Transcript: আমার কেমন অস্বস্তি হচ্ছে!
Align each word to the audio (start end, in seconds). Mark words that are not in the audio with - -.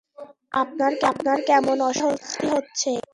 আমার 1.09 1.39
কেমন 1.47 1.77
অস্বস্তি 1.89 2.45
হচ্ছে! 2.47 2.91